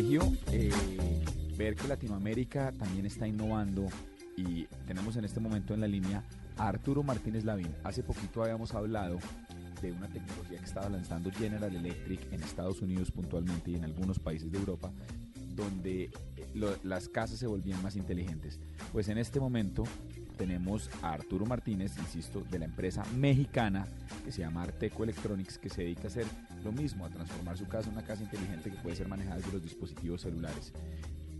[0.00, 0.70] Privilegio eh,
[1.58, 3.86] ver que Latinoamérica también está innovando
[4.36, 6.24] y tenemos en este momento en la línea
[6.56, 7.74] a Arturo Martínez Lavín.
[7.84, 9.18] Hace poquito habíamos hablado
[9.82, 14.18] de una tecnología que estaba lanzando General Electric en Estados Unidos puntualmente y en algunos
[14.18, 14.90] países de Europa,
[15.54, 16.04] donde
[16.36, 18.58] eh, las casas se volvían más inteligentes.
[18.92, 19.84] Pues en este momento
[20.44, 23.86] tenemos a Arturo Martínez, insisto, de la empresa mexicana
[24.24, 26.24] que se llama Arteco Electronics, que se dedica a hacer
[26.64, 29.52] lo mismo, a transformar su casa en una casa inteligente que puede ser manejada desde
[29.52, 30.72] los dispositivos celulares.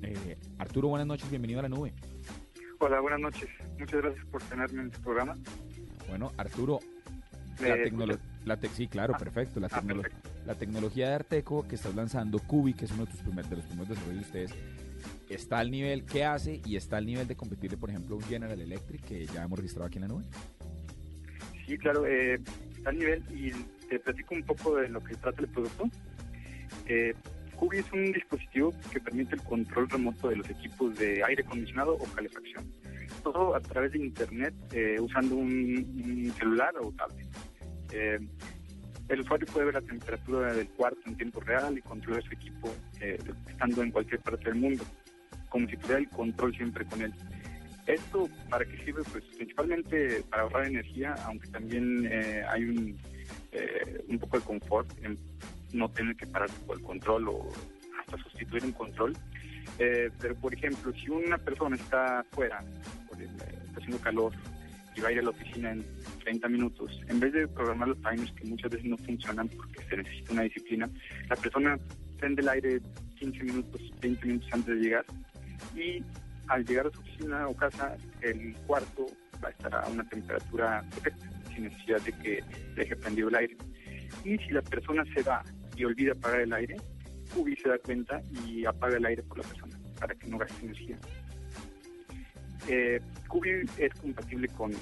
[0.03, 1.95] Eh, Arturo, buenas noches, bienvenido a la nube.
[2.79, 3.49] Hola, buenas noches.
[3.79, 5.35] Muchas gracias por tenerme en su programa.
[6.07, 6.81] Bueno, Arturo,
[7.63, 8.21] la ¿Me tecnología...
[8.45, 9.61] tec- sí, claro, Ah, perfecto.
[9.61, 10.29] La, ah, perfecto.
[10.45, 13.57] la tecnología de Arteco que estás lanzando, Cubi, que es uno de, tus primer- de
[13.57, 14.55] los primeros desarrollos de ustedes,
[15.31, 18.61] está al nivel que hace y está al nivel de competirle, por ejemplo, un General
[18.61, 20.25] Electric que ya hemos registrado aquí en la nube.
[21.67, 22.41] Sí, claro, eh,
[22.77, 23.53] está al nivel y
[23.89, 25.89] te platico un poco de lo que trata el producto.
[26.87, 27.15] Eh,
[27.61, 31.95] Cubi es un dispositivo que permite el control remoto de los equipos de aire acondicionado
[31.95, 32.65] o calefacción.
[33.23, 37.27] Todo a través de internet eh, usando un, celular o tablet.
[37.93, 38.19] Eh,
[39.11, 42.73] el usuario puede ver la temperatura del cuarto en tiempo real y controlar su equipo
[43.01, 44.85] eh, estando en cualquier parte del mundo,
[45.51, 47.13] como si tuviera el control siempre con él.
[47.87, 49.03] ¿Esto para qué sirve?
[49.11, 52.97] Pues principalmente para ahorrar energía, aunque también eh, hay un,
[53.53, 55.19] eh, un poco de confort en
[55.73, 57.53] no tener que parar por el control o
[58.01, 59.17] hasta sustituir un control.
[59.79, 62.63] Eh, pero, por ejemplo, si una persona está fuera,
[63.09, 64.33] por el- eh, está haciendo calor
[64.95, 65.85] y va a ir a la oficina en
[66.23, 69.97] 30 minutos, en vez de programar los timers que muchas veces no funcionan porque se
[69.97, 70.89] necesita una disciplina,
[71.29, 71.79] la persona
[72.19, 72.81] prende el aire
[73.19, 75.05] 15 minutos, 20 minutos antes de llegar
[75.75, 76.03] y
[76.49, 79.07] al llegar a su oficina o casa, el cuarto
[79.43, 82.45] va a estar a una temperatura perfecta, sin necesidad de que
[82.75, 83.57] deje prendido el aire.
[84.25, 85.43] Y si la persona se va
[85.77, 86.77] y olvida apagar el aire,
[87.35, 90.65] Cubi se da cuenta y apaga el aire por la persona, para que no gaste
[90.65, 90.99] energía.
[92.69, 93.01] Eh,
[93.79, 94.73] es compatible con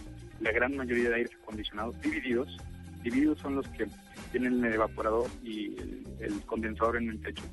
[0.41, 2.57] la gran mayoría de aires acondicionados divididos.
[3.03, 3.87] Divididos son los que
[4.33, 5.77] tienen el evaporador y
[6.21, 7.45] el condensador en el techo,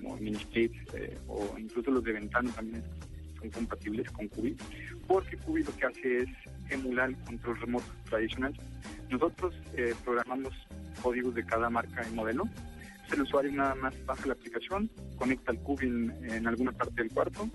[0.00, 2.82] como mini splits eh, o incluso los de ventana también
[3.38, 4.56] son compatibles con Cubi,
[5.06, 6.28] porque Cubi lo que hace es
[6.70, 8.54] emular el control remoto tradicional.
[9.08, 10.54] Nosotros eh, programamos
[11.02, 12.44] códigos de cada marca y modelo.
[13.12, 17.12] El usuario nada más baja la aplicación, conecta el Cubi en, en alguna parte del
[17.12, 17.48] cuarto,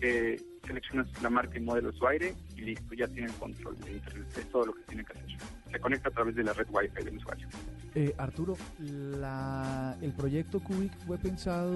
[0.00, 3.76] eh, seleccionas la marca y modelo de su aire y listo, ya tiene el control
[3.80, 4.26] de internet.
[4.38, 5.24] Es todo lo que tiene que hacer.
[5.72, 7.48] Se conecta a través de la red Wi-Fi del usuario.
[7.94, 11.74] Eh, Arturo, la- el proyecto Cubic fue pensado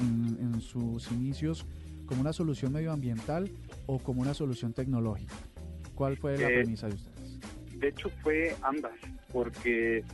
[0.00, 1.66] en, en sus inicios
[2.06, 3.50] como una solución medioambiental
[3.86, 5.34] o como una solución tecnológica.
[5.94, 7.40] ¿Cuál fue la Eh, premisa de ustedes?
[7.78, 8.92] De hecho, fue ambas,
[9.32, 10.04] porque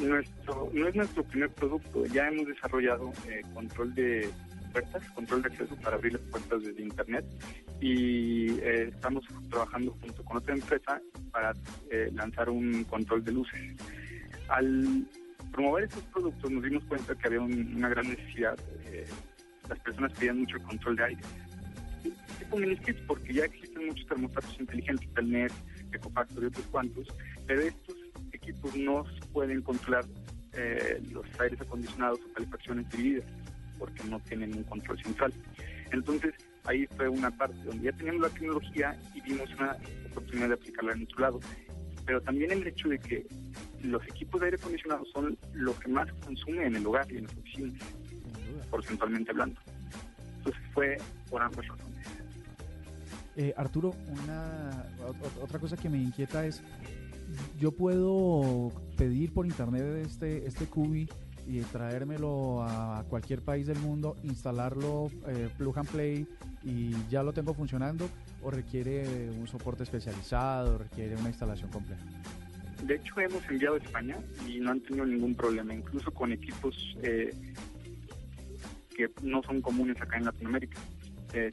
[0.00, 2.06] nuestro no es nuestro primer producto.
[2.06, 4.30] Ya hemos desarrollado eh, control de
[4.68, 7.24] puertas, control de acceso para abrir las puertas desde Internet
[7.80, 11.52] y eh, estamos trabajando junto con otra empresa para
[11.90, 13.60] eh, lanzar un control de luces.
[14.48, 15.04] Al
[15.52, 18.58] promover estos productos nos dimos cuenta que había un- una gran necesidad.
[18.86, 19.04] eh,
[19.68, 21.20] las personas pedían mucho control de aire.
[22.38, 25.52] Tipo miniskips, porque ya existen muchos termostatos inteligentes, Telnet,
[25.92, 27.06] Ecofactor y otros cuantos,
[27.46, 27.94] pero estos
[28.32, 30.06] equipos no pueden controlar
[30.54, 33.26] eh, los aires acondicionados o calefacciones divididas
[33.78, 35.32] porque no tienen un control central.
[35.92, 36.34] Entonces,
[36.64, 39.76] ahí fue una parte donde ya teníamos la tecnología y vimos una
[40.10, 41.40] oportunidad de aplicarla en otro lado.
[42.04, 43.26] Pero también el hecho de que
[43.82, 47.24] los equipos de aire acondicionado son lo que más consume en el hogar y en
[47.24, 47.74] las oficinas,
[48.70, 49.60] porcentualmente hablando.
[50.38, 50.96] Entonces fue
[51.30, 52.06] por ambas razones.
[53.36, 56.60] Eh, Arturo, una, ot- otra cosa que me inquieta es,
[57.58, 61.08] yo puedo pedir por internet este, este Cubi
[61.48, 66.26] y traérmelo a cualquier país del mundo, instalarlo, eh, plug and play
[66.62, 68.08] y ya lo tengo funcionando
[68.42, 72.02] o requiere un soporte especializado, requiere una instalación compleja.
[72.84, 74.16] De hecho, hemos enviado a España
[74.46, 77.34] y no han tenido ningún problema, incluso con equipos eh,
[78.94, 80.78] que no son comunes acá en Latinoamérica.
[81.32, 81.52] Eh,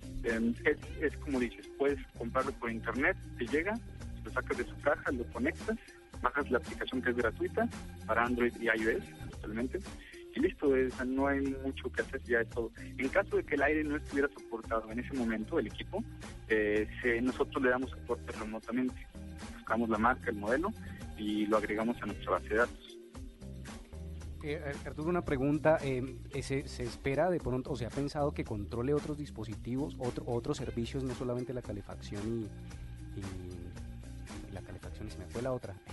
[1.01, 3.79] es como dices, puedes comprarlo por internet, te llega,
[4.25, 5.77] lo sacas de su caja, lo conectas
[6.21, 7.67] bajas la aplicación que es gratuita
[8.05, 9.03] para Android y iOS
[9.35, 9.79] actualmente
[10.35, 12.69] y listo, es, no hay mucho que hacer, ya es todo.
[12.97, 16.03] En caso de que el aire no estuviera soportado en ese momento, el equipo,
[16.49, 16.87] eh,
[17.21, 19.07] nosotros le damos soporte remotamente.
[19.53, 20.73] Buscamos la marca, el modelo
[21.17, 22.97] y lo agregamos a nuestra base de datos.
[24.43, 25.79] Eh, Arturo, una pregunta.
[25.81, 30.25] Eh, ¿se, ¿se, espera de pronto, o se ha pensado que controle otros dispositivos, otro,
[30.27, 33.54] otros servicios, no solamente la calefacción y, y
[34.95, 35.75] calefacción, se me fue la otra?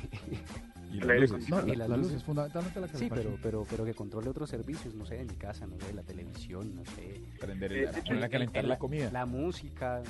[0.93, 1.49] Y las luces.
[1.49, 4.95] No, la, la, luz es fundamentalmente la Sí, pero, pero, pero que controle otros servicios,
[4.95, 7.19] no sé, en mi casa, no sé, la televisión, no sé.
[7.41, 9.11] Prender el, eh, la, calentar la, comida.
[9.11, 10.03] La música,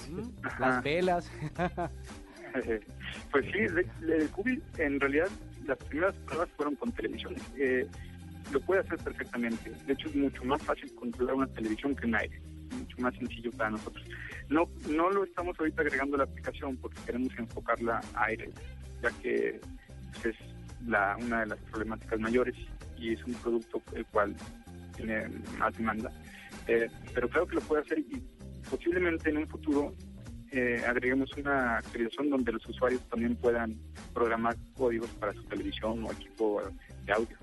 [0.59, 1.31] las velas.
[3.31, 5.29] pues sí, el Cubi, en realidad,
[5.69, 7.37] las primeras pruebas fueron con televisión.
[7.57, 7.87] Eh,
[8.51, 9.71] lo puede hacer perfectamente.
[9.87, 12.43] De hecho, es mucho más fácil controlar una televisión que un aire.
[12.93, 14.05] Mucho más sencillo para nosotros.
[14.49, 18.51] No, no lo estamos ahorita agregando a la aplicación porque queremos enfocarla a aire,
[19.03, 19.61] ya que
[20.21, 20.37] pues, es
[20.87, 22.55] la, una de las problemáticas mayores
[22.99, 24.35] y es un producto el cual
[24.97, 25.29] tiene
[25.59, 26.11] más demanda.
[26.67, 28.23] Eh, pero creo que lo puede hacer y
[28.69, 29.95] posiblemente en un futuro
[30.51, 33.75] eh, agreguemos una actualización donde los usuarios también puedan
[34.13, 36.61] programar códigos para su televisión o equipo
[37.07, 37.37] de audio.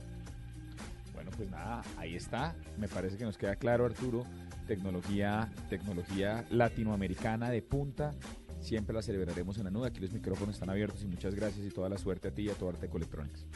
[1.15, 2.55] Bueno, pues nada, ahí está.
[2.77, 4.25] Me parece que nos queda claro, Arturo.
[4.69, 8.13] Tecnología, tecnología latinoamericana de punta
[8.59, 9.87] Siempre la celebraremos en la nube.
[9.87, 12.49] Aquí los micrófonos están abiertos y muchas gracias y toda la suerte a ti y
[12.49, 13.47] a tu Arteco Electronics.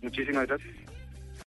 [0.00, 0.74] Muchísimas gracias.